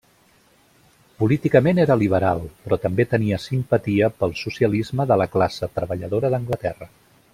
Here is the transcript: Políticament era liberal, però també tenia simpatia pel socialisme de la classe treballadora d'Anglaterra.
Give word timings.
Políticament 1.23 1.81
era 1.83 1.97
liberal, 2.03 2.41
però 2.63 2.79
també 2.87 3.05
tenia 3.11 3.39
simpatia 3.43 4.09
pel 4.23 4.33
socialisme 4.41 5.07
de 5.13 5.19
la 5.25 5.29
classe 5.37 5.71
treballadora 5.77 6.33
d'Anglaterra. 6.37 6.91